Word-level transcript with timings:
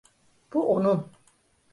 Bu 0.53 0.75
onun. 0.75 1.11